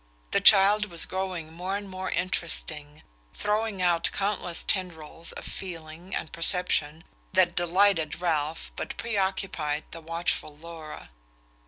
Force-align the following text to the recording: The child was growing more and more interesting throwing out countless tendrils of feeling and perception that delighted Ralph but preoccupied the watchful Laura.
The 0.31 0.41
child 0.41 0.85
was 0.85 1.05
growing 1.05 1.53
more 1.53 1.77
and 1.77 1.87
more 1.87 2.09
interesting 2.09 3.03
throwing 3.35 3.83
out 3.83 4.09
countless 4.11 4.63
tendrils 4.63 5.31
of 5.33 5.45
feeling 5.45 6.15
and 6.15 6.31
perception 6.31 7.03
that 7.33 7.53
delighted 7.55 8.19
Ralph 8.19 8.71
but 8.75 8.97
preoccupied 8.97 9.83
the 9.91 10.01
watchful 10.01 10.57
Laura. 10.57 11.11